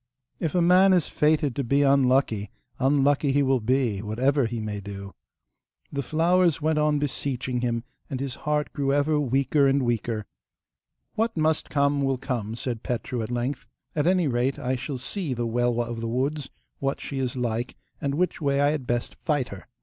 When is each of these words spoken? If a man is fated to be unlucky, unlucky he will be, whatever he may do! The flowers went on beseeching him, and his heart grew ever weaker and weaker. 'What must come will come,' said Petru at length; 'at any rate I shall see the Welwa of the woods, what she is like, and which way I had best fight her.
If 0.39 0.55
a 0.55 0.63
man 0.63 0.93
is 0.93 1.05
fated 1.05 1.55
to 1.55 1.63
be 1.63 1.83
unlucky, 1.83 2.49
unlucky 2.79 3.31
he 3.33 3.43
will 3.43 3.59
be, 3.59 4.01
whatever 4.01 4.47
he 4.47 4.59
may 4.59 4.79
do! 4.79 5.13
The 5.93 6.01
flowers 6.01 6.59
went 6.59 6.79
on 6.79 6.97
beseeching 6.97 7.61
him, 7.61 7.83
and 8.09 8.19
his 8.19 8.33
heart 8.33 8.73
grew 8.73 8.91
ever 8.91 9.19
weaker 9.19 9.67
and 9.67 9.83
weaker. 9.83 10.25
'What 11.13 11.37
must 11.37 11.69
come 11.69 12.01
will 12.01 12.17
come,' 12.17 12.55
said 12.55 12.81
Petru 12.81 13.21
at 13.21 13.29
length; 13.29 13.67
'at 13.95 14.07
any 14.07 14.27
rate 14.27 14.57
I 14.57 14.75
shall 14.75 14.97
see 14.97 15.35
the 15.35 15.45
Welwa 15.45 15.87
of 15.87 16.01
the 16.01 16.07
woods, 16.07 16.49
what 16.79 16.99
she 16.99 17.19
is 17.19 17.35
like, 17.37 17.75
and 18.01 18.15
which 18.15 18.41
way 18.41 18.59
I 18.59 18.71
had 18.71 18.87
best 18.87 19.17
fight 19.23 19.49
her. 19.49 19.67